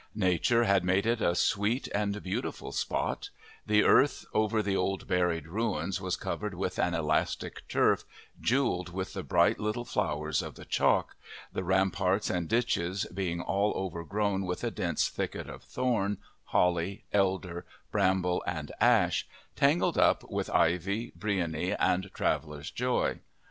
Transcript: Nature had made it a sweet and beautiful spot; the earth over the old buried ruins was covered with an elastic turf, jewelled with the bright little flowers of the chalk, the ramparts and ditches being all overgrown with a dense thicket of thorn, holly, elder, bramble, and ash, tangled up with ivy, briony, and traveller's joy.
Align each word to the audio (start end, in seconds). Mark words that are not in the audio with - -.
Nature 0.15 0.63
had 0.63 0.83
made 0.83 1.05
it 1.05 1.21
a 1.21 1.35
sweet 1.35 1.87
and 1.93 2.23
beautiful 2.23 2.71
spot; 2.71 3.29
the 3.67 3.83
earth 3.83 4.25
over 4.33 4.63
the 4.63 4.75
old 4.75 5.05
buried 5.07 5.45
ruins 5.47 6.01
was 6.01 6.15
covered 6.15 6.55
with 6.55 6.79
an 6.79 6.95
elastic 6.95 7.61
turf, 7.67 8.03
jewelled 8.39 8.89
with 8.91 9.13
the 9.13 9.21
bright 9.21 9.59
little 9.59 9.85
flowers 9.85 10.41
of 10.41 10.55
the 10.55 10.65
chalk, 10.65 11.15
the 11.53 11.63
ramparts 11.63 12.31
and 12.31 12.49
ditches 12.49 13.05
being 13.13 13.41
all 13.41 13.73
overgrown 13.75 14.47
with 14.47 14.63
a 14.63 14.71
dense 14.71 15.07
thicket 15.07 15.47
of 15.47 15.61
thorn, 15.61 16.17
holly, 16.45 17.05
elder, 17.13 17.63
bramble, 17.91 18.43
and 18.47 18.71
ash, 18.81 19.27
tangled 19.55 19.99
up 19.99 20.27
with 20.31 20.49
ivy, 20.49 21.13
briony, 21.15 21.73
and 21.75 22.11
traveller's 22.11 22.71
joy. 22.71 23.19